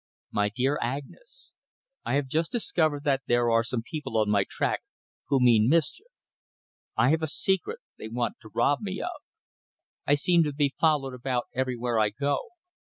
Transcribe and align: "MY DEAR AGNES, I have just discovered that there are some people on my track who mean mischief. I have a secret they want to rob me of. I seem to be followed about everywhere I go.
"MY 0.31 0.49
DEAR 0.55 0.79
AGNES, 0.81 1.53
I 2.05 2.15
have 2.15 2.25
just 2.25 2.51
discovered 2.51 3.03
that 3.03 3.21
there 3.27 3.51
are 3.51 3.63
some 3.63 3.83
people 3.83 4.17
on 4.17 4.31
my 4.31 4.43
track 4.49 4.79
who 5.27 5.39
mean 5.39 5.69
mischief. 5.69 6.07
I 6.97 7.11
have 7.11 7.21
a 7.21 7.27
secret 7.27 7.81
they 7.99 8.07
want 8.07 8.37
to 8.41 8.49
rob 8.51 8.79
me 8.81 8.99
of. 8.99 9.11
I 10.07 10.15
seem 10.15 10.41
to 10.45 10.53
be 10.53 10.73
followed 10.81 11.13
about 11.13 11.49
everywhere 11.53 11.99
I 11.99 12.09
go. 12.09 12.39